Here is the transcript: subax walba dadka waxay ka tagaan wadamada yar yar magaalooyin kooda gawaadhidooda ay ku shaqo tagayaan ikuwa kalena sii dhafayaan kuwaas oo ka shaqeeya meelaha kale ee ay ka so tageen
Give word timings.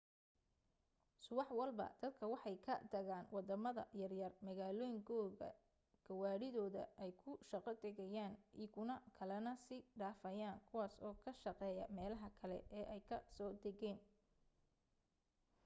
subax 1.25 1.49
walba 1.59 1.85
dadka 2.01 2.25
waxay 2.33 2.57
ka 2.65 2.75
tagaan 2.93 3.25
wadamada 3.35 3.83
yar 4.01 4.13
yar 4.21 4.33
magaalooyin 4.47 4.99
kooda 5.09 5.49
gawaadhidooda 6.05 6.83
ay 7.03 7.11
ku 7.21 7.31
shaqo 7.49 7.71
tagayaan 7.83 8.33
ikuwa 8.65 8.95
kalena 9.17 9.53
sii 9.65 9.87
dhafayaan 9.99 10.59
kuwaas 10.67 10.93
oo 11.07 11.15
ka 11.23 11.31
shaqeeya 11.41 11.85
meelaha 11.95 12.27
kale 12.39 12.57
ee 12.79 12.85
ay 12.93 13.01
ka 13.09 13.17
so 13.35 13.45
tageen 13.63 13.97